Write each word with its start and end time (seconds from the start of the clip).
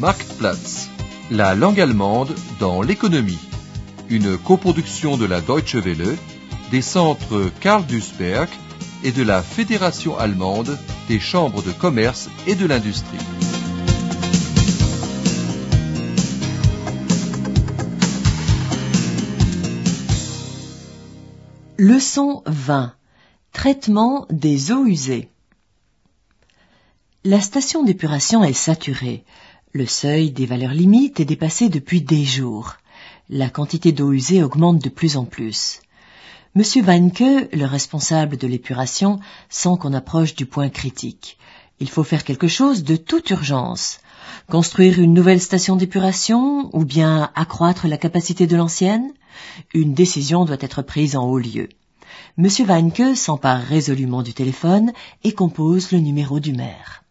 Marktplatz, 0.00 0.88
la 1.30 1.54
langue 1.54 1.78
allemande 1.78 2.34
dans 2.58 2.80
l'économie. 2.80 3.38
Une 4.08 4.38
coproduction 4.38 5.18
de 5.18 5.26
la 5.26 5.42
Deutsche 5.42 5.74
Welle, 5.74 6.16
des 6.70 6.80
centres 6.80 7.52
Karl 7.60 7.84
Duisberg 7.84 8.48
et 9.04 9.12
de 9.12 9.22
la 9.22 9.42
Fédération 9.42 10.16
allemande 10.16 10.78
des 11.06 11.20
chambres 11.20 11.62
de 11.62 11.70
commerce 11.70 12.30
et 12.46 12.54
de 12.54 12.64
l'industrie. 12.64 13.18
Leçon 21.76 22.42
20. 22.46 22.94
Traitement 23.52 24.26
des 24.30 24.72
eaux 24.72 24.86
usées. 24.86 25.28
La 27.22 27.42
station 27.42 27.82
d'épuration 27.82 28.42
est 28.42 28.54
saturée. 28.54 29.24
Le 29.72 29.86
seuil 29.86 30.32
des 30.32 30.46
valeurs 30.46 30.74
limites 30.74 31.20
est 31.20 31.24
dépassé 31.24 31.68
depuis 31.68 32.02
des 32.02 32.24
jours. 32.24 32.74
La 33.28 33.48
quantité 33.48 33.92
d'eau 33.92 34.10
usée 34.10 34.42
augmente 34.42 34.82
de 34.82 34.88
plus 34.88 35.16
en 35.16 35.24
plus. 35.24 35.80
Monsieur 36.56 36.82
Weinke, 36.82 37.48
le 37.52 37.66
responsable 37.66 38.36
de 38.36 38.48
l'épuration, 38.48 39.20
sent 39.48 39.76
qu'on 39.78 39.94
approche 39.94 40.34
du 40.34 40.44
point 40.44 40.70
critique. 40.70 41.38
Il 41.78 41.88
faut 41.88 42.02
faire 42.02 42.24
quelque 42.24 42.48
chose 42.48 42.82
de 42.82 42.96
toute 42.96 43.30
urgence. 43.30 44.00
Construire 44.48 44.98
une 44.98 45.14
nouvelle 45.14 45.40
station 45.40 45.76
d'épuration 45.76 46.68
ou 46.76 46.84
bien 46.84 47.30
accroître 47.36 47.86
la 47.86 47.96
capacité 47.96 48.48
de 48.48 48.56
l'ancienne? 48.56 49.12
Une 49.72 49.94
décision 49.94 50.46
doit 50.46 50.56
être 50.58 50.82
prise 50.82 51.14
en 51.14 51.26
haut 51.26 51.38
lieu. 51.38 51.68
Monsieur 52.36 52.66
Weinke 52.66 53.16
s'empare 53.16 53.62
résolument 53.62 54.24
du 54.24 54.34
téléphone 54.34 54.90
et 55.22 55.32
compose 55.32 55.92
le 55.92 56.00
numéro 56.00 56.40
du 56.40 56.54
maire. 56.54 57.04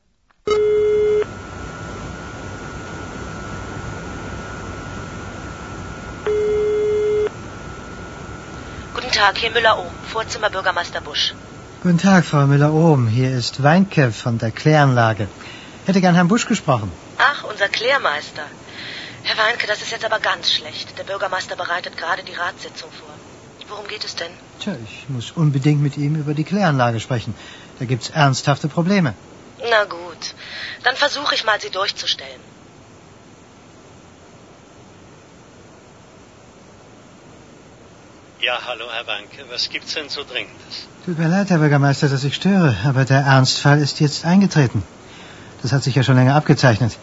Tag, 9.19 9.37
hier 9.37 9.51
Müller-Ohm, 9.51 9.95
Vorzimmer 10.13 10.49
Bürgermeister 10.49 11.01
Busch. 11.01 11.33
Guten 11.83 11.97
Tag, 11.97 12.23
Frau 12.23 12.43
Müller-Ohm. 12.47 13.07
Hier 13.09 13.31
ist 13.39 13.61
Weinke 13.61 14.13
von 14.13 14.37
der 14.37 14.51
Kläranlage. 14.59 15.27
Hätte 15.85 15.99
gern 15.99 16.15
Herrn 16.15 16.29
Busch 16.29 16.45
gesprochen. 16.45 16.89
Ach, 17.17 17.43
unser 17.43 17.67
Klärmeister. 17.67 18.45
Herr 19.23 19.37
Weinke, 19.37 19.67
das 19.67 19.81
ist 19.81 19.91
jetzt 19.91 20.05
aber 20.05 20.19
ganz 20.19 20.53
schlecht. 20.53 20.97
Der 20.97 21.03
Bürgermeister 21.03 21.57
bereitet 21.57 21.97
gerade 21.97 22.23
die 22.23 22.37
Ratssitzung 22.43 22.91
vor. 22.99 23.13
Worum 23.67 23.89
geht 23.89 24.05
es 24.05 24.15
denn? 24.15 24.31
Tja, 24.61 24.77
ich 24.85 25.09
muss 25.09 25.31
unbedingt 25.31 25.81
mit 25.81 25.97
ihm 25.97 26.15
über 26.15 26.33
die 26.33 26.45
Kläranlage 26.45 27.01
sprechen. 27.01 27.35
Da 27.79 27.83
gibt's 27.91 28.09
ernsthafte 28.09 28.69
Probleme. 28.69 29.15
Na 29.73 29.83
gut, 29.97 30.33
dann 30.85 30.95
versuche 30.95 31.35
ich 31.35 31.43
mal, 31.43 31.59
Sie 31.59 31.71
durchzustellen. 31.81 32.41
Ja, 38.50 38.61
hallo 38.66 38.86
Herr 38.92 39.05
Wanke, 39.05 39.45
was 39.52 39.69
gibt's 39.69 39.94
denn 39.94 40.09
so 40.09 40.22
Dringendes? 40.23 40.88
Tut 41.05 41.19
mir 41.19 41.28
leid, 41.28 41.52
Herr 41.52 41.59
Bürgermeister, 41.59 42.09
dass 42.09 42.23
ich 42.23 42.33
störe, 42.33 42.75
aber 42.83 43.05
der 43.05 43.19
Ernstfall 43.19 43.80
ist 43.80 44.00
jetzt 44.00 44.25
eingetreten. 44.25 44.81
Das 45.61 45.72
hat 45.72 45.83
sich 45.83 45.94
ja 45.94 46.02
schon 46.02 46.16
länger 46.16 46.33
abgezeichnet. 46.33 46.97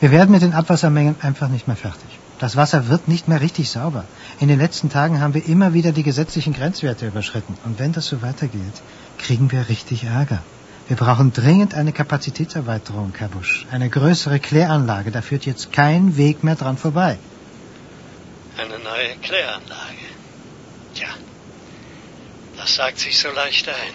Wir 0.00 0.10
werden 0.10 0.30
mit 0.30 0.42
den 0.42 0.52
Abwassermengen 0.52 1.16
einfach 1.22 1.48
nicht 1.48 1.66
mehr 1.68 1.76
fertig. 1.84 2.10
Das 2.38 2.54
Wasser 2.54 2.88
wird 2.88 3.08
nicht 3.08 3.28
mehr 3.28 3.40
richtig 3.40 3.70
sauber. 3.70 4.04
In 4.40 4.48
den 4.48 4.58
letzten 4.58 4.90
Tagen 4.90 5.22
haben 5.22 5.32
wir 5.32 5.46
immer 5.46 5.72
wieder 5.72 5.92
die 5.92 6.02
gesetzlichen 6.02 6.52
Grenzwerte 6.52 7.06
überschritten. 7.06 7.56
Und 7.64 7.78
wenn 7.78 7.92
das 7.92 8.04
so 8.04 8.20
weitergeht, 8.20 8.82
kriegen 9.16 9.50
wir 9.50 9.70
richtig 9.70 10.04
Ärger. 10.04 10.42
Wir 10.88 10.98
brauchen 10.98 11.32
dringend 11.32 11.72
eine 11.72 11.92
Kapazitätserweiterung, 11.92 13.14
Herr 13.16 13.28
Busch. 13.28 13.66
Eine 13.70 13.88
größere 13.88 14.38
Kläranlage. 14.38 15.10
Da 15.10 15.22
führt 15.22 15.46
jetzt 15.46 15.72
kein 15.72 16.18
Weg 16.18 16.44
mehr 16.44 16.56
dran 16.56 16.76
vorbei. 16.76 17.16
Eine 18.58 18.78
neue 18.80 19.16
Kläranlage. 19.22 19.89
Das 22.60 22.74
sagt 22.74 22.98
sich 22.98 23.18
so 23.18 23.30
leicht 23.30 23.66
ein. 23.70 23.94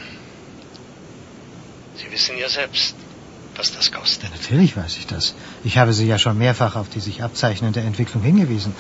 Sie 1.98 2.12
wissen 2.12 2.36
ja 2.36 2.50
selbst, 2.50 2.96
was 3.56 3.72
das 3.72 3.92
kostet. 3.92 4.31
Natürlich 4.31 4.76
weiß 4.76 4.98
ich 4.98 5.06
das. 5.06 5.36
Ich 5.64 5.78
habe 5.78 5.94
Sie 5.94 6.08
ja 6.08 6.18
schon 6.18 6.40
mehrfach 6.40 6.76
auf 6.76 6.90
die 6.90 7.00
sich 7.00 7.22
abzeichnende 7.22 7.81
Entwicklung 7.81 8.24
hingewiesen. 8.24 8.76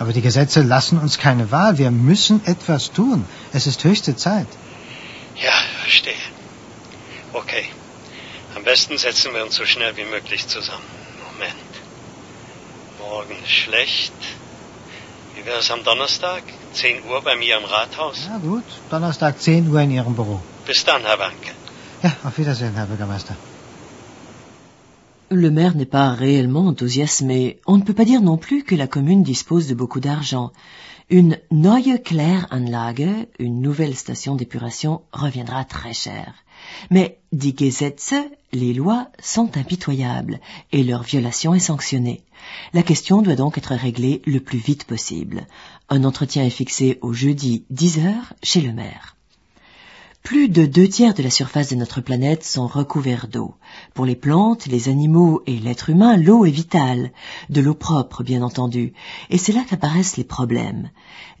Aber 0.00 0.12
die 0.12 0.22
Gesetze 0.22 0.62
lassen 0.62 0.98
uns 0.98 1.18
keine 1.18 1.52
Wahl. 1.52 1.78
Wir 1.78 1.92
müssen 1.92 2.44
etwas 2.46 2.90
tun. 2.90 3.24
Es 3.52 3.68
ist 3.68 3.84
höchste 3.84 4.16
Zeit. 4.16 4.48
Ja, 5.36 5.56
verstehe. 5.82 6.24
Okay. 7.32 7.66
Am 8.56 8.64
besten 8.64 8.98
setzen 8.98 9.32
wir 9.34 9.44
uns 9.44 9.54
so 9.54 9.66
schnell 9.66 9.96
wie 9.96 10.04
möglich 10.16 10.48
zusammen. 10.48 10.90
Moment. 11.32 11.72
Morgen 12.98 13.36
ist 13.44 13.52
schlecht. 13.52 14.12
Wie 15.36 15.46
wäre 15.46 15.60
es 15.60 15.70
am 15.70 15.84
Donnerstag? 15.84 16.42
10 16.72 17.04
Uhr 17.10 17.20
bei 17.22 17.36
mir 17.36 17.58
im 17.58 17.64
Rathaus? 17.64 18.26
Ja 18.26 18.38
gut, 18.38 18.64
Donnerstag 18.90 19.40
10 19.40 19.68
Uhr 19.68 19.80
in 19.80 19.90
Ihrem 19.90 20.14
Büro. 20.14 20.40
Bis 20.66 20.84
dann, 20.84 21.02
Herr 21.02 21.18
Wanke. 21.18 21.52
Ja, 22.02 22.12
auf 22.24 22.38
Wiedersehen, 22.38 22.74
Herr 22.74 22.86
Bürgermeister. 22.86 23.36
Le 25.30 25.50
maire 25.50 25.76
n'est 25.76 25.84
pas 25.84 26.12
réellement 26.12 26.66
enthousiasmé. 26.66 27.58
On 27.66 27.76
ne 27.76 27.82
peut 27.82 27.92
pas 27.92 28.06
dire 28.06 28.22
non 28.22 28.38
plus 28.38 28.62
que 28.64 28.74
la 28.74 28.86
commune 28.86 29.22
dispose 29.22 29.66
de 29.66 29.74
beaucoup 29.74 30.00
d'argent. 30.00 30.52
Une 31.10 31.38
neue 31.50 31.98
Kläranlage, 31.98 33.26
une 33.38 33.60
nouvelle 33.60 33.94
station 33.94 34.36
d'épuration, 34.36 35.02
reviendra 35.12 35.64
très 35.64 35.92
cher. 35.92 36.34
Mais 36.90 37.18
die 37.32 37.54
Gesetze, 37.56 38.14
les 38.52 38.72
lois, 38.72 39.08
sont 39.22 39.56
impitoyables 39.56 40.40
et 40.72 40.82
leur 40.82 41.02
violation 41.02 41.54
est 41.54 41.60
sanctionnée. 41.70 42.22
La 42.72 42.82
question 42.82 43.22
doit 43.22 43.36
donc 43.36 43.58
être 43.58 43.74
réglée 43.74 44.22
le 44.26 44.40
plus 44.40 44.58
vite 44.58 44.84
possible. 44.84 45.46
Un 45.90 46.04
entretien 46.04 46.44
est 46.44 46.50
fixé 46.50 46.98
au 47.00 47.14
jeudi 47.14 47.64
10 47.70 48.00
heures 48.00 48.34
chez 48.42 48.60
le 48.60 48.74
maire. 48.74 49.16
Plus 50.22 50.50
de 50.50 50.66
deux 50.66 50.86
tiers 50.86 51.14
de 51.14 51.22
la 51.22 51.30
surface 51.30 51.70
de 51.70 51.76
notre 51.76 52.02
planète 52.02 52.44
sont 52.44 52.66
recouverts 52.66 53.26
d'eau. 53.26 53.54
Pour 53.94 54.04
les 54.04 54.14
plantes, 54.14 54.66
les 54.66 54.90
animaux 54.90 55.42
et 55.46 55.58
l'être 55.58 55.88
humain, 55.88 56.18
l'eau 56.18 56.44
est 56.44 56.50
vitale, 56.50 57.10
de 57.48 57.62
l'eau 57.62 57.72
propre 57.72 58.22
bien 58.22 58.42
entendu, 58.42 58.92
et 59.30 59.38
c'est 59.38 59.52
là 59.52 59.64
qu'apparaissent 59.66 60.18
les 60.18 60.24
problèmes. 60.24 60.90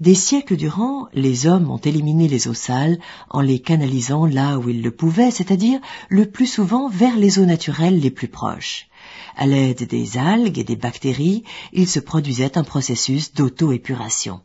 Des 0.00 0.14
siècles 0.14 0.56
durant, 0.56 1.08
les 1.12 1.46
hommes 1.46 1.70
ont 1.70 1.76
éliminé 1.76 2.26
les 2.26 2.48
eaux 2.48 2.54
sales 2.54 2.98
en 3.28 3.42
les 3.42 3.58
canalisant 3.58 4.24
là 4.24 4.58
où 4.58 4.70
ils 4.70 4.80
le 4.80 4.90
pouvaient, 4.90 5.30
c'est-à-dire 5.30 5.80
le 6.08 6.24
plus 6.24 6.46
souvent 6.46 6.88
vers 6.88 7.16
les 7.16 7.38
eaux 7.38 7.44
naturelles 7.44 8.00
les 8.00 8.10
plus 8.10 8.28
proches. 8.28 8.87
À 9.36 9.46
l'aide 9.46 9.86
des 9.86 10.18
algues 10.18 10.58
et 10.58 10.64
des 10.64 10.76
bactéries, 10.76 11.44
il 11.72 11.88
se 11.88 12.00
produisait 12.00 12.58
un 12.58 12.64
processus 12.64 13.32
d'auto-épuration. 13.34 14.40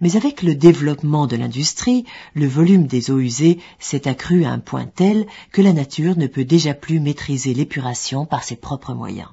Mais 0.00 0.16
avec 0.16 0.42
le 0.42 0.54
développement 0.54 1.26
de 1.26 1.36
l'industrie, 1.36 2.04
le 2.34 2.46
volume 2.46 2.86
des 2.86 3.10
eaux 3.10 3.20
usées 3.20 3.58
s'est 3.78 4.08
accru 4.08 4.44
à 4.44 4.50
un 4.50 4.58
point 4.58 4.86
tel 4.86 5.26
que 5.52 5.62
la 5.62 5.72
nature 5.72 6.16
ne 6.16 6.26
peut 6.26 6.44
déjà 6.44 6.74
plus 6.74 7.00
maîtriser 7.00 7.54
l'épuration 7.54 8.26
par 8.26 8.42
ses 8.42 8.56
propres 8.56 8.94
moyens. 8.94 9.28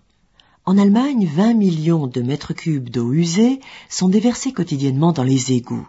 En 0.66 0.78
Allemagne, 0.78 1.26
20 1.26 1.56
millions 1.56 2.06
de 2.06 2.22
mètres 2.22 2.54
cubes 2.54 2.90
d'eau 2.90 3.14
usée 3.14 3.60
sont 3.90 4.10
déversés 4.10 4.54
quotidiennement 4.54 5.12
dans 5.12 5.24
les 5.24 5.54
égouts. 5.54 5.88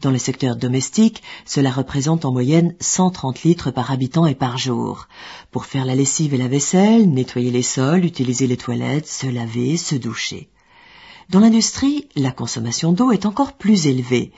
Dans 0.00 0.12
le 0.12 0.18
secteur 0.18 0.54
domestique, 0.54 1.24
cela 1.44 1.72
représente 1.72 2.24
en 2.24 2.32
moyenne 2.32 2.76
130 2.78 3.42
litres 3.42 3.72
par 3.72 3.90
habitant 3.90 4.26
et 4.26 4.36
par 4.36 4.56
jour. 4.56 5.08
Pour 5.50 5.66
faire 5.66 5.84
la 5.84 5.96
lessive 5.96 6.34
et 6.34 6.38
la 6.38 6.46
vaisselle, 6.46 7.10
nettoyer 7.10 7.50
les 7.50 7.62
sols, 7.62 8.04
utiliser 8.04 8.46
les 8.46 8.56
toilettes, 8.56 9.08
se 9.08 9.26
laver, 9.26 9.76
se 9.76 9.96
doucher. 9.96 10.50
Dans 11.30 11.40
l'industrie, 11.40 12.08
la 12.14 12.30
consommation 12.30 12.92
d'eau 12.92 13.10
est 13.10 13.26
encore 13.26 13.54
plus 13.54 13.88
élevée. 13.88 14.32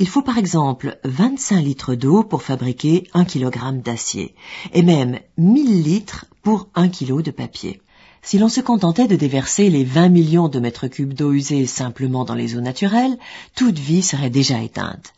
Il 0.00 0.08
faut 0.08 0.20
par 0.20 0.36
exemple 0.36 0.98
25 1.04 1.60
litres 1.60 1.94
d'eau 1.94 2.24
pour 2.24 2.42
fabriquer 2.42 3.08
1 3.14 3.24
kg 3.24 3.80
d'acier, 3.80 4.34
et 4.72 4.82
même 4.82 5.20
1000 5.38 5.82
litres 5.82 6.26
pour 6.42 6.68
1 6.74 6.88
kg 6.88 7.22
de 7.22 7.30
papier. 7.30 7.80
Si 8.26 8.38
l'on 8.38 8.48
se 8.48 8.62
contentait 8.62 9.06
de 9.06 9.16
déverser 9.16 9.68
les 9.68 9.84
20 9.84 10.08
millions 10.08 10.48
de 10.48 10.58
mètres 10.58 10.88
cubes 10.88 11.12
d'eau 11.12 11.32
usée 11.32 11.66
simplement 11.66 12.24
dans 12.24 12.34
les 12.34 12.56
eaux 12.56 12.62
naturelles, 12.62 13.18
toute 13.54 13.78
vie 13.78 14.02
serait 14.02 14.30
déjà 14.30 14.62
éteinte. 14.62 15.12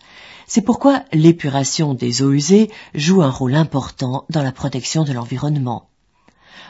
C'est 0.49 0.62
pourquoi 0.62 1.05
l'épuration 1.12 1.94
des 1.94 2.23
eaux 2.23 2.32
usées 2.32 2.69
joue 2.94 3.23
un 3.23 3.31
rôle 3.31 3.55
important 3.55 4.25
dans 4.29 4.43
la 4.43 4.50
protection 4.50 5.05
de 5.05 5.12
l'environnement. 5.12 5.88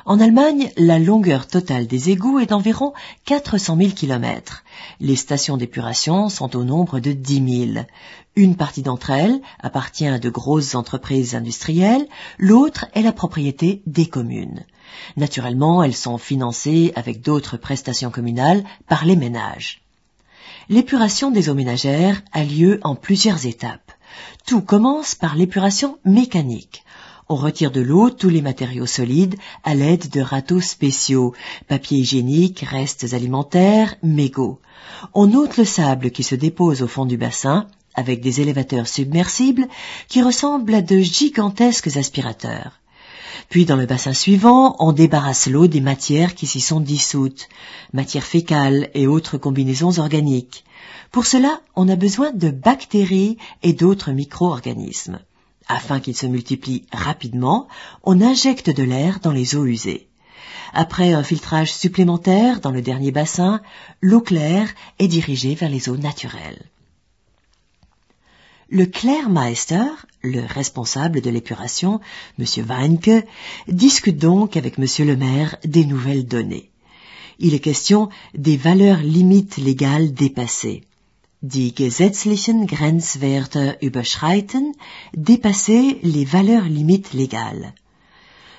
En 0.05 0.21
Allemagne, 0.21 0.71
la 0.77 0.99
longueur 0.99 1.47
totale 1.47 1.87
des 1.87 2.11
égouts 2.11 2.39
est 2.39 2.51
d'environ 2.51 2.93
400 3.25 3.79
000 3.79 3.91
km. 3.93 4.63
Les 5.01 5.17
stations 5.17 5.57
d'épuration 5.57 6.29
sont 6.29 6.55
au 6.55 6.65
nombre 6.65 7.01
de 7.01 7.13
10 7.13 7.73
000. 7.75 7.87
Une 8.37 8.57
partie 8.57 8.83
d'entre 8.83 9.09
elles 9.11 9.41
appartient 9.59 10.07
à 10.07 10.19
de 10.19 10.29
grosses 10.29 10.75
entreprises 10.75 11.35
industrielles, 11.35 12.07
l'autre 12.39 12.85
est 12.93 13.03
la 13.03 13.13
propriété 13.13 13.83
des 13.87 14.07
communes. 14.07 14.67
Naturellement, 15.17 15.83
elles 15.83 15.95
sont 15.95 16.19
financées 16.19 16.93
avec 16.97 17.21
d'autres 17.21 17.57
prestations 17.57 18.11
communales 18.11 18.65
par 18.89 19.05
les 19.05 19.17
ménages. 19.17 19.83
L'épuration 20.69 21.31
des 21.31 21.49
eaux 21.49 21.55
ménagères 21.55 22.23
a 22.33 22.43
lieu 22.43 22.81
en 22.83 22.95
plusieurs 22.95 23.47
étapes. 23.47 23.93
Tout 24.47 24.63
commence 24.63 25.15
par 25.15 25.37
l'épuration 25.37 25.99
mécanique. 26.05 26.85
On 27.29 27.35
retire 27.35 27.73
de 27.73 27.81
l'eau 27.81 28.11
tous 28.11 28.29
les 28.29 28.43
matériaux 28.43 28.87
solides 28.87 29.35
à 29.65 29.75
l'aide 29.75 30.09
de 30.11 30.21
râteaux 30.21 30.61
spéciaux, 30.61 31.35
papier 31.67 31.99
hygiénique, 31.99 32.61
restes 32.61 33.15
alimentaires, 33.15 33.97
mégots. 34.03 34.61
On 35.13 35.33
ôte 35.35 35.57
le 35.57 35.65
sable 35.65 36.11
qui 36.13 36.23
se 36.23 36.37
dépose 36.37 36.83
au 36.83 36.89
fond 36.89 37.05
du 37.05 37.17
bassin 37.17 37.67
avec 37.95 38.21
des 38.21 38.41
élévateurs 38.41 38.87
submersibles 38.87 39.67
qui 40.09 40.23
ressemblent 40.23 40.75
à 40.75 40.83
de 40.83 40.99
gigantesques 40.99 41.97
aspirateurs. 41.97 42.79
Puis 43.49 43.65
dans 43.65 43.77
le 43.77 43.87
bassin 43.87 44.13
suivant, 44.13 44.77
on 44.81 44.93
débarrasse 44.93 45.47
l'eau 45.47 45.67
des 45.67 45.81
matières 45.81 46.35
qui 46.35 46.47
s'y 46.47 46.61
sont 46.61 46.81
dissoutes, 46.81 47.49
matières 47.93 48.25
fécales 48.25 48.91
et 48.95 49.07
autres 49.07 49.39
combinaisons 49.39 49.99
organiques. 49.99 50.65
Pour 51.13 51.27
cela, 51.27 51.61
on 51.77 51.89
a 51.89 51.97
besoin 51.97 52.33
de 52.33 52.51
bactéries 52.51 53.39
et 53.63 53.73
d'autres 53.73 54.13
micro-organismes. 54.13 55.21
Afin 55.69 56.01
qu'ils 56.01 56.17
se 56.17 56.27
multiplient 56.27 56.87
rapidement, 56.93 57.69
on 58.03 58.21
injecte 58.21 58.71
de 58.71 58.83
l'air 58.83 59.21
dans 59.21 59.33
les 59.33 59.57
eaux 59.57 59.65
usées. 59.67 60.09
Après 60.73 61.13
un 61.13 61.23
filtrage 61.23 61.73
supplémentaire 61.73 62.61
dans 62.61 62.71
le 62.71 62.83
dernier 62.83 63.11
bassin, 63.11 63.61
l'eau 64.01 64.21
claire 64.21 64.69
est 64.99 65.09
dirigée 65.09 65.55
vers 65.55 65.71
les 65.71 65.89
eaux 65.89 65.97
naturelles. 65.97 66.65
Le 68.69 68.85
Clermeister, 68.87 69.87
le 70.27 70.45
responsable 70.45 71.21
de 71.21 71.31
l'épuration, 71.31 72.01
M. 72.39 72.45
Weinke, 72.67 73.25
discute 73.69 74.19
donc 74.19 74.57
avec 74.57 74.79
M. 74.79 74.87
le 75.07 75.17
maire 75.17 75.57
des 75.65 75.85
nouvelles 75.85 76.27
données. 76.27 76.71
Il 77.39 77.55
est 77.55 77.61
question 77.61 78.09
des 78.35 78.57
valeurs 78.57 79.01
limites 79.01 79.57
légales 79.57 80.13
dépassées 80.13 80.83
die 81.43 81.73
gesetzlichen 81.77 82.67
Grenzwerte 82.67 83.77
überschreiten, 83.83 84.73
dépasser 85.15 85.99
les 86.03 86.25
valeurs 86.25 86.65
limites 86.65 87.13
légales. 87.13 87.75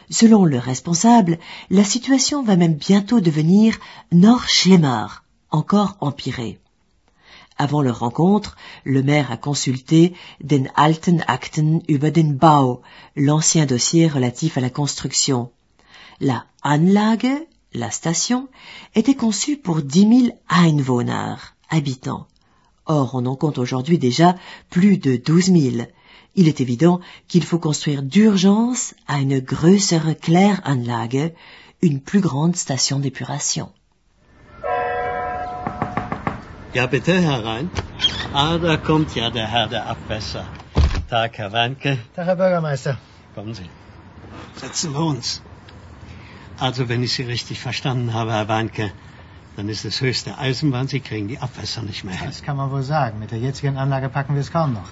Selon 0.10 0.46
le 0.46 0.58
responsable, 0.58 1.38
la 1.70 1.84
situation 1.84 2.44
va 2.44 2.56
même 2.56 2.76
bientôt 2.76 3.20
devenir 3.20 3.78
noch 4.12 4.48
schlimmer, 4.48 5.08
encore 5.50 5.98
empirée. 6.00 6.60
Avant 7.60 7.82
leur 7.82 8.00
rencontre, 8.00 8.56
le 8.84 9.02
maire 9.02 9.32
a 9.32 9.38
consulté 9.38 10.14
den 10.42 10.70
alten 10.76 11.24
Akten 11.28 11.82
über 11.88 12.12
den 12.12 12.38
Bau, 12.38 12.82
l'ancien 13.16 13.66
dossier 13.66 14.08
relatif 14.08 14.58
à 14.58 14.62
la 14.62 14.70
construction. 14.70 15.52
La 16.20 16.46
Anlage, 16.64 17.42
la 17.74 17.90
station, 17.90 18.48
était 18.94 19.16
conçue 19.16 19.58
pour 19.58 19.82
dix 19.82 20.06
mille 20.06 20.36
Einwohner, 20.50 21.36
habitants. 21.70 22.28
Or, 22.86 23.16
on 23.16 23.26
en 23.26 23.36
compte 23.36 23.58
aujourd'hui 23.58 23.98
déjà 23.98 24.36
plus 24.70 24.98
de 24.98 25.18
12 25.18 25.46
000. 25.46 25.88
Il 26.36 26.48
est 26.48 26.62
évident 26.62 27.00
qu'il 27.28 27.44
faut 27.44 27.60
construire 27.60 28.04
d'urgence 28.04 28.94
une 29.10 29.40
größere 29.40 30.16
Kläranlage, 30.20 31.32
une 31.82 32.02
plus 32.02 32.22
grande 32.22 32.56
station 32.56 33.00
d'épuration. 33.00 33.72
Ja, 36.74 36.86
bitte 36.86 37.20
herein. 37.22 37.70
Ah, 38.34 38.58
da 38.58 38.78
kommt 38.78 39.16
ja 39.16 39.30
der 39.30 39.48
Herr 39.48 39.68
der 39.68 39.88
Abwässer. 39.88 40.46
Tag, 41.10 41.38
Herr 41.38 41.54
Weinke. 41.54 41.98
Tag, 42.16 42.26
Herr 42.26 42.36
Bürgermeister. 42.36 42.98
Kommen 43.36 43.54
Sie. 43.54 43.70
Setzen 44.56 44.94
wir 44.94 45.00
uns. 45.00 45.42
Also, 46.60 46.90
wenn 46.90 47.04
ich 47.04 47.14
Sie 47.14 47.24
richtig 47.24 47.62
verstanden 47.62 48.14
habe, 48.14 48.34
Herr 48.34 48.50
Weinke, 48.50 48.92
dann 49.56 49.70
ist 49.70 49.86
es 49.86 50.02
höchste 50.02 50.38
Eisenbahn, 50.38 50.88
Sie 50.88 51.00
kriegen 51.00 51.30
die 51.30 51.40
Abwässer 51.40 51.84
nicht 51.84 52.04
mehr 52.04 52.16
hin. 52.16 52.28
Das 52.28 52.44
kann 52.44 52.58
man 52.58 52.70
wohl 52.70 52.84
sagen. 52.84 53.20
Mit 53.20 53.32
der 53.32 53.40
jetzigen 53.40 53.78
Anlage 53.78 54.10
packen 54.10 54.34
wir 54.34 54.42
es 54.42 54.52
kaum 54.52 54.74
noch. 54.74 54.90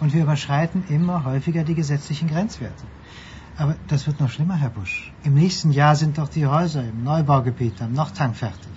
Und 0.00 0.14
wir 0.14 0.22
überschreiten 0.22 0.84
immer 0.88 1.24
häufiger 1.24 1.64
die 1.64 1.74
gesetzlichen 1.74 2.28
Grenzwerte. 2.28 2.84
Aber 3.58 3.76
das 3.88 4.06
wird 4.06 4.20
noch 4.20 4.30
schlimmer, 4.30 4.56
Herr 4.56 4.70
Busch. 4.70 5.12
Im 5.22 5.34
nächsten 5.34 5.70
Jahr 5.70 5.96
sind 5.96 6.16
doch 6.16 6.28
die 6.28 6.46
Häuser 6.46 6.82
im 6.82 7.04
Neubaugebiet 7.04 7.82
am 7.82 7.92
Nordhang 7.92 8.32
fertig. 8.32 8.72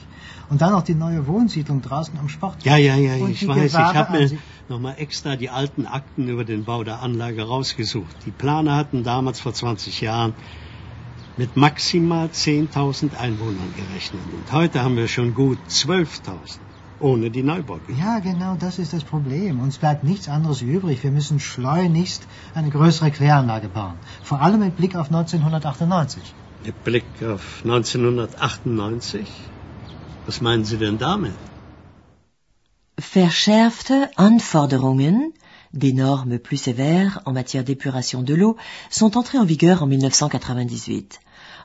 Und 0.49 0.61
dann 0.61 0.71
noch 0.71 0.83
die 0.83 0.95
neue 0.95 1.25
Wohnsiedlung 1.27 1.81
draußen 1.81 2.17
am 2.19 2.29
Sport. 2.29 2.63
Ja, 2.63 2.77
ja, 2.77 2.95
ja, 2.95 3.15
Und 3.23 3.31
ich 3.31 3.47
weiß. 3.47 3.71
Gewerbe 3.71 3.91
ich 3.91 3.97
habe 3.97 4.19
mir 4.19 4.37
nochmal 4.69 4.95
extra 4.97 5.35
die 5.35 5.49
alten 5.49 5.85
Akten 5.85 6.27
über 6.27 6.43
den 6.43 6.63
Bau 6.65 6.83
der 6.83 7.01
Anlage 7.01 7.43
rausgesucht. 7.43 8.15
Die 8.25 8.31
Planer 8.31 8.75
hatten 8.75 9.03
damals 9.03 9.39
vor 9.39 9.53
20 9.53 10.01
Jahren 10.01 10.33
mit 11.37 11.57
maximal 11.57 12.27
10.000 12.27 13.17
Einwohnern 13.17 13.73
gerechnet. 13.75 14.21
Und 14.31 14.51
heute 14.51 14.83
haben 14.83 14.95
wir 14.95 15.07
schon 15.07 15.33
gut 15.33 15.57
12.000, 15.67 16.59
ohne 16.99 17.31
die 17.31 17.41
Neubaugebiete. 17.41 17.99
Ja, 17.99 18.19
genau, 18.19 18.55
das 18.59 18.79
ist 18.79 18.93
das 18.93 19.03
Problem. 19.03 19.59
Uns 19.59 19.77
bleibt 19.77 20.03
nichts 20.03 20.29
anderes 20.29 20.61
übrig. 20.61 21.03
Wir 21.03 21.11
müssen 21.11 21.39
schleunigst 21.39 22.27
eine 22.53 22.69
größere 22.69 23.11
Kläranlage 23.11 23.67
bauen. 23.67 23.95
Vor 24.21 24.41
allem 24.41 24.59
mit 24.59 24.77
Blick 24.77 24.95
auf 24.95 25.07
1998. 25.07 26.21
Mit 26.65 26.83
Blick 26.83 27.05
auf 27.23 27.61
1998? 27.63 29.27
Was 30.25 30.41
meinen 30.41 30.65
Sie 30.65 30.77
denn 30.77 30.97
damit? 30.97 31.33
Verschärfte 32.99 34.09
Anforderungen 34.17 35.33
des 35.73 35.93
normes 35.93 36.39
plus 36.39 36.57
sévères 36.57 37.21
en 37.25 37.33
matière 37.33 37.63
d'épuration 37.63 38.21
de 38.21 38.33
l'eau 38.33 38.55
sont 38.89 39.17
entrées 39.17 39.39
en 39.39 39.45
vigueur 39.45 39.83
en 39.83 39.87
1998. 39.87 41.19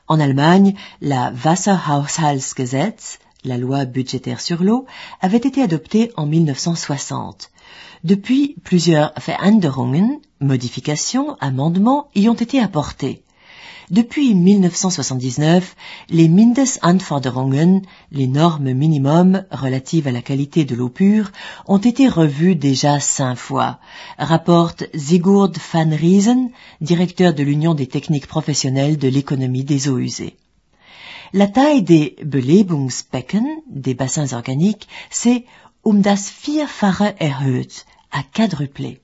En 0.07 0.19
Allemagne, 0.19 0.75
la 1.01 1.31
Wasserhaushaltsgesetz, 1.43 3.19
la 3.43 3.57
loi 3.57 3.85
budgétaire 3.85 4.41
sur 4.41 4.63
l'eau, 4.63 4.85
avait 5.21 5.37
été 5.37 5.61
adoptée 5.61 6.11
en 6.17 6.25
1960. 6.25 7.51
Depuis, 8.03 8.55
plusieurs 8.63 9.13
Veränderungen, 9.25 10.19
modifications, 10.41 11.37
amendements 11.39 12.09
y 12.15 12.27
ont 12.27 12.33
été 12.33 12.59
apportés. 12.59 13.23
Depuis 13.89 14.35
1979, 14.35 15.75
les 16.09 16.29
Mindestanforderungen, 16.29 17.81
les 18.11 18.27
normes 18.27 18.71
minimum 18.71 19.45
relatives 19.49 20.07
à 20.07 20.11
la 20.11 20.21
qualité 20.21 20.63
de 20.63 20.75
l'eau 20.75 20.89
pure, 20.89 21.31
ont 21.67 21.79
été 21.79 22.07
revues 22.07 22.55
déjà 22.55 22.99
cinq 22.99 23.35
fois, 23.35 23.79
rapporte 24.19 24.83
Sigurd 24.95 25.57
van 25.73 25.89
Riesen, 25.89 26.51
directeur 26.81 27.33
de 27.33 27.41
l'Union 27.41 27.73
des 27.73 27.87
techniques 27.87 28.27
professionnelles 28.27 28.99
de 28.99 29.07
l'économie 29.07 29.63
des 29.63 29.89
eaux 29.89 29.97
usées. 29.97 30.37
La 31.33 31.47
taille 31.47 31.81
des 31.81 32.15
Belebungsbecken, 32.23 33.45
des 33.71 33.95
bassins 33.95 34.33
organiques, 34.33 34.87
s'est 35.09 35.45
um 35.83 36.01
das 36.01 36.29
Vierfache 36.29 37.15
erhöht, 37.19 37.85
à 38.11 38.21
quadruplé. 38.21 38.99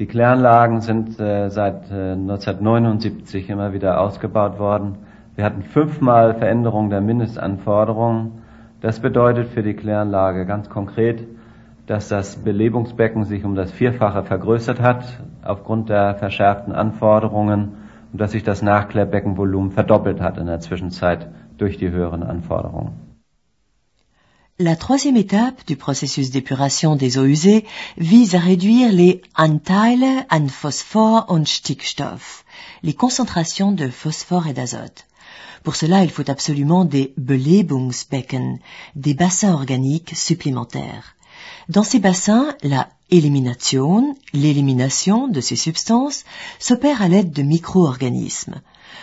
Die 0.00 0.06
Kläranlagen 0.06 0.80
sind 0.80 1.20
äh, 1.20 1.50
seit 1.50 1.90
äh, 1.90 2.12
1979 2.12 3.50
immer 3.50 3.74
wieder 3.74 4.00
ausgebaut 4.00 4.58
worden. 4.58 4.96
Wir 5.36 5.44
hatten 5.44 5.60
fünfmal 5.60 6.32
Veränderung 6.32 6.88
der 6.88 7.02
Mindestanforderungen. 7.02 8.40
Das 8.80 9.00
bedeutet 9.00 9.48
für 9.48 9.62
die 9.62 9.74
Kläranlage 9.74 10.46
ganz 10.46 10.70
konkret, 10.70 11.28
dass 11.86 12.08
das 12.08 12.36
Belebungsbecken 12.36 13.24
sich 13.24 13.44
um 13.44 13.54
das 13.54 13.72
Vierfache 13.72 14.22
vergrößert 14.22 14.80
hat 14.80 15.04
aufgrund 15.44 15.90
der 15.90 16.14
verschärften 16.14 16.72
Anforderungen 16.72 17.76
und 18.10 18.22
dass 18.22 18.32
sich 18.32 18.42
das 18.42 18.62
Nachklärbeckenvolumen 18.62 19.70
verdoppelt 19.70 20.22
hat 20.22 20.38
in 20.38 20.46
der 20.46 20.60
Zwischenzeit 20.60 21.28
durch 21.58 21.76
die 21.76 21.90
höheren 21.90 22.22
Anforderungen. 22.22 23.09
La 24.62 24.76
troisième 24.76 25.16
étape 25.16 25.66
du 25.66 25.74
processus 25.74 26.28
d'épuration 26.30 26.94
des 26.94 27.16
eaux 27.16 27.24
usées 27.24 27.64
vise 27.96 28.34
à 28.34 28.38
réduire 28.40 28.92
les 28.92 29.22
Anteile 29.34 30.26
an 30.30 30.48
Phosphor 30.48 31.24
und 31.30 31.46
Stickstoff, 31.46 32.44
les 32.82 32.92
concentrations 32.92 33.72
de 33.72 33.88
phosphore 33.88 34.48
et 34.48 34.52
d'azote. 34.52 35.06
Pour 35.64 35.76
cela, 35.76 36.04
il 36.04 36.10
faut 36.10 36.30
absolument 36.30 36.84
des 36.84 37.14
Belebungsbecken, 37.16 38.58
des 38.96 39.14
bassins 39.14 39.54
organiques 39.54 40.14
supplémentaires. 40.14 41.16
Dans 41.70 41.82
ces 41.82 41.98
bassins, 41.98 42.54
la 42.62 42.90
élimination, 43.10 44.14
l'élimination 44.34 45.26
de 45.26 45.40
ces 45.40 45.56
substances, 45.56 46.24
s'opère 46.58 47.00
à 47.00 47.08
l'aide 47.08 47.32
de 47.32 47.42
micro-organismes. 47.42 48.60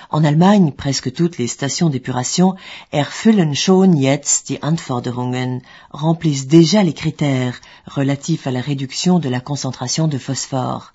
En 0.09 0.23
Allemagne, 0.23 0.71
presque 0.71 1.11
toutes 1.11 1.37
les 1.37 1.47
stations 1.47 1.89
d'épuration 1.89 2.55
erfüllen 2.91 3.55
schon 3.55 3.93
jetzt 3.93 4.49
die 4.49 4.61
Anforderungen, 4.63 5.61
remplissent 5.91 6.47
déjà 6.47 6.83
les 6.83 6.93
critères 6.93 7.59
relatifs 7.87 8.47
à 8.47 8.51
la 8.51 8.61
réduction 8.61 9.19
de 9.19 9.29
la 9.29 9.39
concentration 9.39 10.07
de 10.07 10.17
phosphore. 10.17 10.93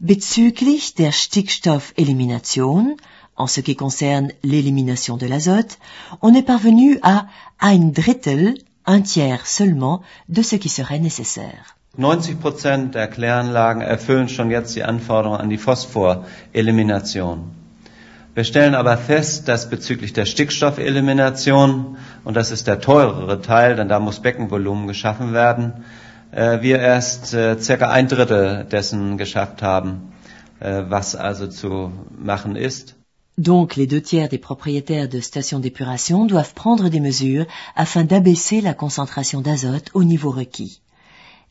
Bezüglich 0.00 0.94
der 0.94 1.12
Stickstoffelimination, 1.12 2.96
en 3.36 3.46
ce 3.46 3.60
qui 3.60 3.76
concerne 3.76 4.32
l'élimination 4.42 5.16
de 5.16 5.26
l'azote, 5.26 5.78
on 6.22 6.34
est 6.34 6.42
parvenu 6.42 6.98
à 7.02 7.26
ein 7.60 7.92
Drittel, 7.92 8.54
un 8.86 9.00
tiers 9.00 9.46
seulement, 9.46 10.02
de 10.28 10.42
ce 10.42 10.56
qui 10.56 10.68
serait 10.68 10.98
nécessaire. 10.98 11.76
90 11.98 12.90
der 12.92 13.08
Kläranlagen 13.08 13.80
erfüllen 13.80 14.28
schon 14.28 14.50
jetzt 14.50 14.76
die 14.76 14.84
Anforderungen 14.84 15.40
an 15.40 15.48
die 15.48 15.56
Phosphorelimination. 15.56 17.44
Wir 18.36 18.44
stellen 18.44 18.76
aber 18.76 18.96
fest, 18.96 19.48
dass 19.48 19.68
bezüglich 19.68 20.12
der 20.12 20.26
Stickstoffelimination, 20.26 21.96
und 22.22 22.36
das 22.36 22.52
ist 22.52 22.68
der 22.68 22.80
teurere 22.80 23.40
Teil, 23.42 23.74
denn 23.74 23.88
da 23.88 23.98
muss 23.98 24.20
Beckenvolumen 24.20 24.86
geschaffen 24.86 25.32
werden, 25.32 25.84
äh, 26.30 26.60
wir 26.62 26.78
erst 26.78 27.34
äh, 27.34 27.58
circa 27.58 27.90
ein 27.90 28.06
Drittel 28.06 28.64
dessen 28.70 29.18
geschafft 29.18 29.62
haben. 29.62 30.12
äh, 30.60 30.82
was 30.88 31.14
also 31.14 31.46
zu 31.46 31.92
machen 32.18 32.56
ist. 32.56 32.96
Donc 33.38 33.76
les 33.76 33.86
deux 33.86 34.00
tiers 34.00 34.28
des 34.28 34.38
propriétaires 34.38 35.08
de 35.08 35.20
stations 35.20 35.60
d'épuration 35.60 36.24
doivent 36.24 36.54
prendre 36.54 36.88
des 36.88 37.00
mesures 37.00 37.46
afin 37.74 38.04
d'abaisser 38.04 38.62
la 38.62 38.72
concentration 38.72 39.42
d'azote 39.42 39.90
au 39.92 40.04
niveau 40.04 40.30
requis. 40.30 40.80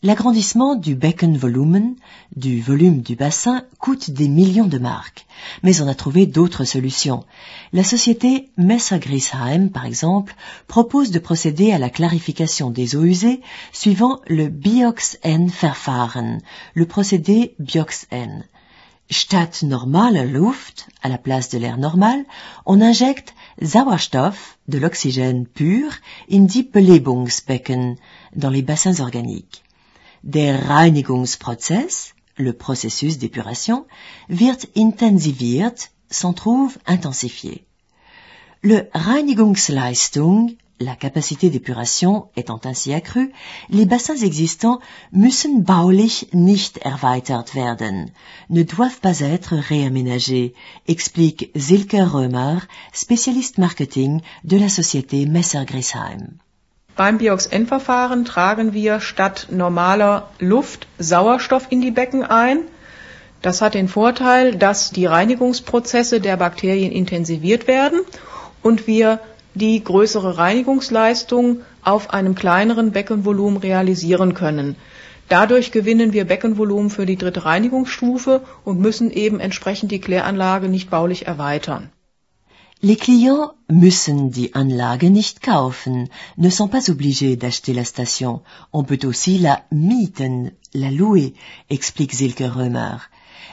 L'agrandissement 0.06 0.76
du 0.76 0.94
Beckenvolumen, 0.94 1.96
du 2.36 2.62
volume 2.62 3.02
du 3.02 3.16
bassin, 3.16 3.64
coûte 3.80 4.12
des 4.12 4.28
millions 4.28 4.68
de 4.68 4.78
marques, 4.78 5.26
mais 5.64 5.82
on 5.82 5.88
a 5.88 5.96
trouvé 5.96 6.28
d'autres 6.28 6.64
solutions. 6.64 7.26
La 7.74 7.84
société 7.84 8.52
Messer-Grisheim, 8.56 9.70
par 9.70 9.88
exemple, 9.88 10.36
propose 10.68 11.10
de 11.10 11.18
procéder 11.18 11.72
à 11.72 11.80
la 11.80 11.90
clarification 11.90 12.70
des 12.70 12.96
eaux 12.96 13.04
usées 13.04 13.42
suivant 13.72 14.22
le 14.28 14.48
Biox-N-Verfahren, 14.48 16.38
le 16.76 16.86
procédé 16.86 17.56
Biox-N. 17.58 18.44
Statt 19.10 19.64
normaler 19.64 20.28
Luft, 20.28 20.88
à 21.02 21.10
la 21.10 21.18
place 21.18 21.50
de 21.50 21.58
l'air 21.58 21.80
normal, 21.80 22.26
on 22.68 22.80
injecte 22.80 23.34
Sauerstoff, 23.60 24.60
de 24.68 24.78
l'oxygène 24.78 25.48
pur, 25.48 25.94
in 26.32 26.42
die 26.42 26.62
Belebungsbecken, 26.62 27.96
dans 28.36 28.52
les 28.52 28.62
bassins 28.62 29.00
organiques. 29.00 29.65
Der 30.28 30.70
Reinigungsprozess, 30.70 32.16
le 32.36 32.52
processus 32.52 33.20
d'épuration, 33.20 33.86
wird 34.28 34.66
intensiviert, 34.76 35.92
s'en 36.10 36.34
trouve 36.34 36.80
intensifié. 36.88 37.68
Le 38.64 38.90
Reinigungsleistung, 38.96 40.56
la 40.80 40.96
capacité 40.96 41.52
d'épuration 41.52 42.30
étant 42.36 42.60
ainsi 42.64 42.92
accrue, 42.92 43.34
les 43.70 43.86
bassins 43.86 44.18
existants 44.18 44.80
müssen 45.12 45.62
baulich 45.62 46.26
nicht 46.34 46.80
erweitert 46.80 47.54
werden, 47.54 48.10
ne 48.50 48.64
doivent 48.64 49.02
pas 49.02 49.20
être 49.20 49.54
réaménagés, 49.54 50.56
explique 50.88 51.52
Silke 51.54 52.02
Römer, 52.02 52.62
spécialiste 52.94 53.60
marketing 53.60 54.22
de 54.44 54.58
la 54.58 54.70
société 54.70 55.28
Messer-Grisheim. 55.28 56.40
Beim 56.96 57.18
Biox-N-Verfahren 57.18 58.24
tragen 58.24 58.74
wir 58.74 59.02
statt 59.02 59.48
normaler 59.52 60.30
Luft 60.40 60.88
Sauerstoff 60.98 61.68
in 61.70 61.82
die 61.82 61.92
Becken 61.92 62.24
ein. 62.24 62.60
Das 63.42 63.62
hat 63.62 63.74
den 63.74 63.90
Vorteil, 63.90 64.56
dass 64.56 64.92
die 64.92 65.06
Reinigungsprozesse 65.06 66.22
der 66.22 66.38
Bakterien 66.38 66.94
intensiviert 66.94 67.68
werden 67.68 68.00
und 68.64 68.88
wir 68.88 69.20
die 69.56 69.84
größere 69.84 70.38
Reinigungsleistung 70.38 71.62
auf 71.84 72.12
einem 72.12 72.34
kleineren 72.34 72.92
Beckenvolumen 72.92 73.58
realisieren 73.58 74.34
können. 74.34 74.78
Dadurch 75.28 75.72
gewinnen 75.72 76.14
wir 76.14 76.26
Beckenvolumen 76.26 76.90
für 76.90 77.06
die 77.06 77.18
dritte 77.18 77.44
Reinigungsstufe 77.44 78.42
und 78.64 78.80
müssen 78.80 79.12
eben 79.12 79.40
entsprechend 79.42 79.92
die 79.92 80.00
Kläranlage 80.00 80.70
nicht 80.70 80.90
baulich 80.90 81.28
erweitern. 81.28 81.90
Les 82.86 82.98
clients 82.98 83.54
müssen 83.68 84.30
die 84.30 84.54
Anlage 84.54 85.10
nicht 85.10 85.42
kaufen, 85.42 86.08
ne 86.38 86.52
sont 86.52 86.68
pas 86.68 86.88
obligés 86.92 87.36
d'acheter 87.36 87.74
la 87.74 87.84
station. 87.84 88.44
On 88.74 88.84
peut 88.84 89.08
aussi 89.08 89.40
la 89.40 89.64
mieten, 89.72 90.52
la 90.76 90.92
louer, 90.92 91.34
explique 91.72 92.14
Silke 92.14 92.44
Römer. 92.46 92.98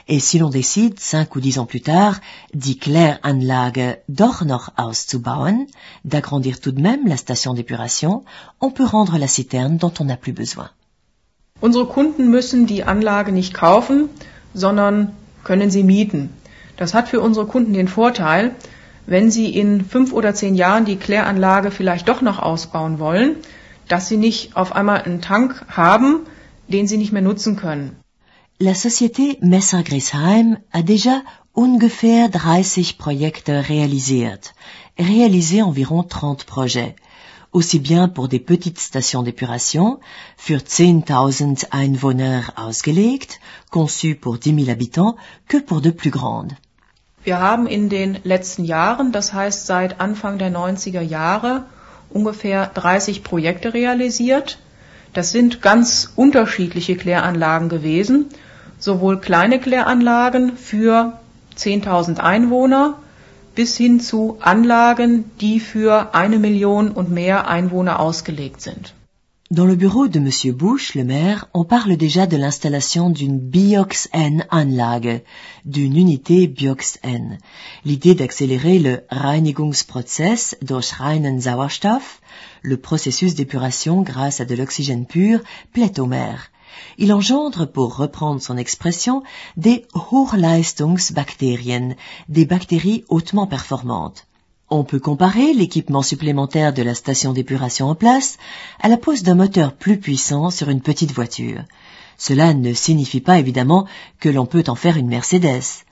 Et 0.07 0.19
si 0.19 0.37
l'on 0.37 0.51
décide, 0.51 0.99
cinq 0.99 1.35
ou 1.35 1.39
dix 1.39 1.57
ans 1.57 1.65
plus 1.65 1.81
tard, 1.81 2.21
die 2.53 2.77
Kläranlage 2.77 3.97
doch 4.07 4.43
noch 4.45 4.69
auszubauen, 4.77 5.65
d'agrandir 6.05 6.59
tout 6.59 6.71
de 6.71 6.83
même 6.83 7.07
la 7.07 7.17
station 7.17 7.55
d'épuration, 7.55 8.23
on 8.61 8.69
peut 8.69 8.85
rendre 8.85 9.17
la 9.17 9.27
citerne 9.27 9.77
dont 9.77 9.93
on 9.99 10.05
n'a 10.05 10.15
plus 10.15 10.33
besoin. 10.33 10.69
Unsere 11.59 11.87
Kunden 11.87 12.29
müssen 12.29 12.67
die 12.67 12.83
Anlage 12.83 13.31
nicht 13.31 13.55
kaufen, 13.55 14.09
sondern 14.53 15.11
können 15.43 15.71
sie 15.71 15.83
mieten. 15.83 16.29
Das 16.77 16.93
hat 16.93 17.07
für 17.07 17.21
unsere 17.21 17.47
Kunden 17.47 17.73
den 17.73 17.87
Vorteil, 17.87 18.53
wenn 19.05 19.31
Sie 19.31 19.47
in 19.57 19.83
fünf 19.83 20.13
oder 20.13 20.33
zehn 20.33 20.55
Jahren 20.55 20.85
die 20.85 20.95
Kläranlage 20.95 21.71
vielleicht 21.71 22.07
doch 22.07 22.21
noch 22.21 22.39
ausbauen 22.39 22.99
wollen, 22.99 23.35
dass 23.87 24.07
Sie 24.07 24.17
nicht 24.17 24.55
auf 24.55 24.73
einmal 24.73 25.01
einen 25.01 25.21
Tank 25.21 25.65
haben, 25.67 26.21
den 26.67 26.87
Sie 26.87 26.97
nicht 26.97 27.11
mehr 27.11 27.21
nutzen 27.21 27.55
können. 27.55 27.97
La 28.59 28.73
Société 28.73 29.37
Messer-Grisheim 29.41 30.57
a 30.71 30.79
déjà 30.79 31.21
ungefähr 31.53 32.29
30 32.29 32.97
Projekte 32.97 33.67
réalisiert, 33.67 34.53
réalisé 34.97 35.61
environ 35.61 36.07
30 36.07 36.45
projets, 36.45 36.95
aussi 37.51 37.79
bien 37.79 38.07
pour 38.07 38.27
des 38.29 38.39
petites 38.39 38.79
stations 38.79 39.23
d'épuration, 39.23 39.99
für 40.37 40.59
10.000 40.59 41.71
Einwohner 41.71 42.43
ausgelegt, 42.55 43.39
conçues 43.69 44.15
pour 44.15 44.37
10 44.37 44.65
000 44.65 44.69
habitants, 44.69 45.17
que 45.47 45.57
pour 45.57 45.81
de 45.81 45.91
plus 45.91 46.11
grandes. 46.11 46.53
Wir 47.23 47.39
haben 47.39 47.67
in 47.67 47.87
den 47.87 48.17
letzten 48.23 48.65
Jahren, 48.65 49.11
das 49.13 49.33
heißt 49.33 49.65
seit 49.65 50.01
Anfang 50.01 50.37
der 50.37 50.51
90er 50.51 51.01
Jahre, 51.01 51.63
ungefähr 52.09 52.67
30 52.73 53.23
Projekte 53.23 53.73
realisiert. 53.73 54.59
Das 55.13 55.31
sind 55.31 55.61
ganz 55.61 56.11
unterschiedliche 56.15 56.97
Kläranlagen 56.97 57.69
gewesen, 57.69 58.25
sowohl 58.77 59.19
kleine 59.21 59.59
Kläranlagen 59.59 60.57
für 60.57 61.13
10.000 61.57 62.19
Einwohner 62.19 62.95
bis 63.55 63.77
hin 63.77 63.99
zu 63.99 64.37
Anlagen, 64.41 65.31
die 65.39 65.59
für 65.59 66.15
eine 66.15 66.39
Million 66.39 66.91
und 66.91 67.11
mehr 67.11 67.47
Einwohner 67.47 67.99
ausgelegt 67.99 68.61
sind. 68.61 68.93
Dans 69.51 69.65
le 69.65 69.75
bureau 69.75 70.07
de 70.07 70.19
Monsieur 70.19 70.53
Bush, 70.53 70.95
le 70.95 71.03
maire, 71.03 71.49
on 71.53 71.65
parle 71.65 71.97
déjà 71.97 72.27
de 72.27 72.37
l'installation 72.37 73.09
d'une 73.09 73.37
Biox-N-Anlage, 73.37 75.21
d'une 75.65 75.97
unité 75.97 76.47
Biox-N. 76.47 77.37
L'idée 77.83 78.15
d'accélérer 78.15 78.79
le 78.79 79.01
Reinigungsprozess 79.11 80.55
durch 80.61 80.93
reinen 80.93 81.41
Sauerstoff, 81.41 82.21
le 82.61 82.77
processus 82.77 83.35
d'épuration 83.35 84.01
grâce 84.01 84.39
à 84.39 84.45
de 84.45 84.55
l'oxygène 84.55 85.05
pur, 85.05 85.41
plaît 85.73 85.99
au 85.99 86.05
maire. 86.05 86.49
Il 86.97 87.11
engendre, 87.11 87.69
pour 87.69 87.97
reprendre 87.97 88.41
son 88.41 88.55
expression, 88.55 89.23
des 89.57 89.85
Hochleistungsbakterien, 89.93 91.95
des 92.29 92.45
bactéries 92.45 93.03
hautement 93.09 93.45
performantes. 93.45 94.25
On 94.75 94.83
peut 94.83 94.99
comparer 94.99 95.53
l'équipement 95.53 96.01
supplémentaire 96.01 96.73
de 96.73 96.81
la 96.81 96.95
station 96.95 97.31
d'épuration 97.31 97.89
en 97.89 97.93
place 97.93 98.39
à 98.81 98.87
la 98.87 98.97
pose 98.97 99.21
d'un 99.21 99.35
moteur 99.35 99.75
plus 99.75 99.99
puissant 99.99 100.49
sur 100.49 100.67
une 100.67 100.81
petite 100.81 101.11
voiture. 101.11 101.61
Cela 102.17 102.55
ne 102.55 102.73
signifie 102.73 103.21
pas 103.21 103.37
évidemment 103.37 103.85
que 104.19 104.29
l'on 104.29 104.47
peut 104.47 104.63
en 104.65 104.73
faire 104.73 104.97
une 104.97 105.09
Mercedes. 105.09 105.83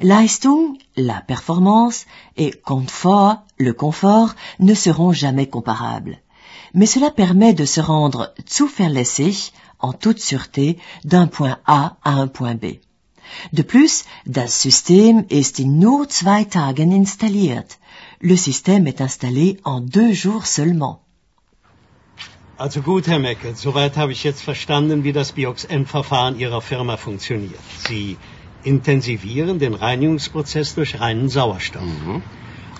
Leistung, 0.00 0.78
la 0.96 1.20
performance, 1.20 2.06
et 2.38 2.52
confort, 2.52 3.42
le 3.58 3.74
confort, 3.74 4.34
ne 4.60 4.72
seront 4.72 5.12
jamais 5.12 5.46
comparables. 5.46 6.16
Mais 6.72 6.86
cela 6.86 7.10
permet 7.10 7.52
de 7.52 7.66
se 7.66 7.82
rendre 7.82 8.32
zuverlässig, 8.48 9.52
en 9.78 9.92
toute 9.92 10.20
sûreté, 10.20 10.78
d'un 11.04 11.26
point 11.26 11.58
A 11.66 11.98
à 12.02 12.12
un 12.12 12.28
point 12.28 12.54
B. 12.54 12.78
De 13.52 13.62
plus, 13.62 14.04
das 14.24 14.54
System 14.54 15.26
ist 15.28 15.60
in 15.60 15.78
nur 15.78 16.08
zwei 16.08 16.44
Tagen 16.44 16.92
installiert. 16.92 17.78
Le 18.24 18.36
système 18.36 18.86
est 18.86 19.00
installé 19.00 19.58
en 19.64 19.80
deux 19.80 20.12
jours 20.12 20.46
seulement. 20.46 21.02
Also 22.56 22.80
gut, 22.80 23.08
Herr 23.08 23.18
Meckert, 23.18 23.58
soweit 23.58 23.96
habe 23.96 24.12
ich 24.12 24.22
jetzt 24.22 24.42
verstanden, 24.42 25.02
wie 25.02 25.12
das 25.12 25.32
Biox-N-Verfahren 25.32 26.38
Ihrer 26.38 26.60
Firma 26.60 26.96
funktioniert. 26.96 27.58
Sie 27.88 28.16
intensivieren 28.62 29.58
den 29.58 29.74
Reinigungsprozess 29.74 30.76
durch 30.76 31.00
reinen 31.00 31.28
Sauerstoff. 31.28 31.82
Mhm. 31.82 32.22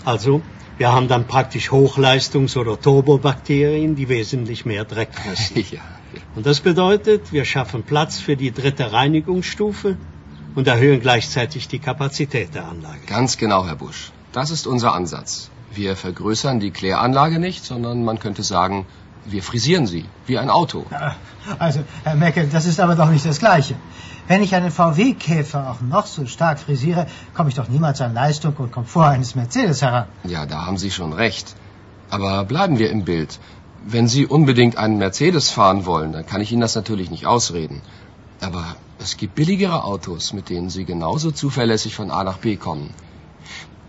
Also, 0.04 0.42
wir 0.78 0.92
haben 0.92 1.08
dann 1.08 1.26
praktisch 1.26 1.70
Hochleistungs- 1.70 2.56
oder 2.56 2.80
Turbobakterien, 2.80 3.96
die 3.96 4.08
wesentlich 4.08 4.64
mehr 4.64 4.84
Dreck 4.84 5.12
fressen. 5.12 5.64
Ja. 5.72 5.80
Und 6.36 6.46
das 6.46 6.60
bedeutet, 6.60 7.32
wir 7.32 7.44
schaffen 7.44 7.82
Platz 7.82 8.18
für 8.18 8.36
die 8.36 8.52
dritte 8.52 8.92
Reinigungsstufe 8.92 9.96
und 10.54 10.68
erhöhen 10.68 11.00
gleichzeitig 11.00 11.66
die 11.66 11.80
Kapazität 11.80 12.54
der 12.54 12.68
Anlage. 12.68 13.00
Ganz 13.06 13.38
genau, 13.38 13.66
Herr 13.66 13.76
Busch. 13.76 14.12
Das 14.32 14.50
ist 14.50 14.66
unser 14.66 14.94
Ansatz. 14.94 15.50
Wir 15.74 15.96
vergrößern 15.96 16.60
die 16.60 16.70
Kläranlage 16.70 17.38
nicht, 17.38 17.64
sondern 17.64 18.04
man 18.04 18.18
könnte 18.18 18.42
sagen, 18.42 18.86
wir 19.24 19.42
frisieren 19.42 19.86
sie, 19.86 20.04
wie 20.26 20.38
ein 20.38 20.50
Auto. 20.50 20.84
Also, 21.58 21.80
Herr 22.04 22.14
Meckel, 22.14 22.48
das 22.50 22.66
ist 22.66 22.80
aber 22.80 22.94
doch 22.94 23.10
nicht 23.10 23.24
das 23.26 23.38
Gleiche. 23.38 23.74
Wenn 24.28 24.42
ich 24.42 24.54
einen 24.54 24.70
VW-Käfer 24.70 25.70
auch 25.70 25.80
noch 25.80 26.06
so 26.06 26.26
stark 26.26 26.58
frisiere, 26.60 27.06
komme 27.34 27.48
ich 27.48 27.56
doch 27.56 27.68
niemals 27.68 28.00
an 28.00 28.14
Leistung 28.14 28.54
und 28.56 28.72
Komfort 28.72 29.08
eines 29.08 29.34
Mercedes 29.34 29.82
heran. 29.82 30.06
Ja, 30.24 30.46
da 30.46 30.64
haben 30.66 30.78
Sie 30.78 30.90
schon 30.90 31.12
recht. 31.12 31.54
Aber 32.10 32.44
bleiben 32.44 32.78
wir 32.78 32.90
im 32.90 33.04
Bild. 33.04 33.38
Wenn 33.84 34.06
Sie 34.06 34.26
unbedingt 34.26 34.76
einen 34.76 34.98
Mercedes 34.98 35.50
fahren 35.50 35.86
wollen, 35.86 36.12
dann 36.12 36.24
kann 36.24 36.40
ich 36.40 36.52
Ihnen 36.52 36.60
das 36.60 36.76
natürlich 36.76 37.10
nicht 37.10 37.26
ausreden. 37.26 37.82
Aber 38.40 38.64
es 38.98 39.16
gibt 39.16 39.34
billigere 39.34 39.84
Autos, 39.84 40.32
mit 40.32 40.48
denen 40.48 40.70
Sie 40.70 40.84
genauso 40.84 41.32
zuverlässig 41.32 41.94
von 41.94 42.10
A 42.10 42.22
nach 42.22 42.38
B 42.38 42.56
kommen. 42.56 42.94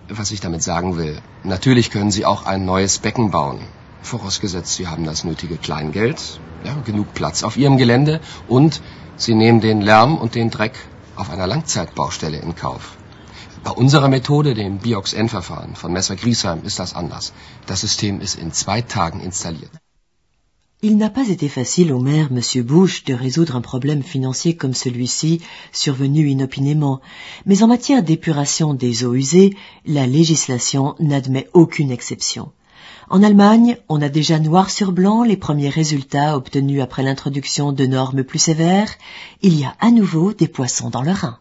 Was 0.10 0.31
ich 0.31 0.41
damit 0.41 0.62
sagen 0.62 0.98
will, 0.98 1.22
natürlich 1.43 1.89
können 1.89 2.12
Sie 2.12 2.25
auch 2.25 2.45
ein 2.45 2.65
neues 2.65 3.00
Becken 3.00 3.31
bauen. 3.31 3.60
Vorausgesetzt, 4.01 4.74
Sie 4.74 4.88
haben 4.88 5.05
das 5.05 5.24
nötige 5.24 5.57
Kleingeld, 5.57 6.41
ja, 6.65 6.75
genug 6.86 7.13
Platz 7.13 7.43
auf 7.43 7.55
Ihrem 7.55 7.77
Gelände 7.77 8.19
und 8.48 8.81
Sie 9.15 9.33
nehmen 9.33 9.62
den 9.62 9.81
Lärm 9.81 10.17
und 10.17 10.36
den 10.36 10.50
Dreck 10.50 10.74
auf 11.15 11.29
einer 11.29 11.48
Langzeitbaustelle 11.48 12.38
in 12.38 12.55
Kauf. 12.55 12.98
Bei 13.63 13.72
unserer 13.72 14.10
Methode, 14.10 14.55
dem 14.55 14.79
Biox-N-Verfahren 14.79 15.75
von 15.75 15.93
Messer 15.93 16.17
Griesheim, 16.17 16.63
ist 16.65 16.79
das 16.79 16.93
anders. 16.93 17.31
Das 17.65 17.79
System 17.79 18.19
ist 18.19 18.36
in 18.36 18.51
zwei 18.51 18.81
Tagen 18.81 19.22
installiert. 19.22 19.72
Il 20.86 20.98
n'a 20.98 21.10
pas 21.10 21.30
été 21.30 21.48
facile 21.48 21.94
au 21.94 22.00
maire, 22.00 22.28
M. 22.30 22.62
Bush, 22.62 23.06
de 23.06 23.13
résoudre 23.13 23.56
un 23.56 23.62
problème 23.62 24.04
financier 24.04 24.58
comme 24.58 24.74
celui-ci, 24.74 25.40
survenu 25.72 26.28
inopinément. 26.28 27.00
Mais 27.46 27.63
en 27.63 27.68
matière 27.68 28.04
d'épuration 28.04 28.74
des 28.74 29.06
eaux 29.06 29.13
usées, 29.13 29.56
la 29.86 30.08
législation 30.08 30.96
n'admet 31.00 31.48
aucune 31.54 31.90
exception. 31.90 32.52
En 33.10 33.24
Allemagne, 33.24 33.78
on 33.88 34.02
a 34.02 34.10
déjà 34.10 34.40
noir 34.40 34.70
sur 34.70 34.92
blanc 34.92 35.24
les 35.24 35.38
premiers 35.38 35.70
résultats 35.70 36.36
obtenus 36.36 36.82
après 36.82 37.02
l'introduction 37.02 37.72
de 37.72 37.86
normes 37.86 38.25
plus 38.25 38.40
sévères. 38.40 38.92
Il 39.42 39.58
y 39.58 39.63
a 39.63 39.78
à 39.80 39.90
nouveau 39.90 40.34
des 40.34 40.50
poissons 40.50 40.90
dans 40.90 41.02
le 41.02 41.12
Rhin. 41.12 41.40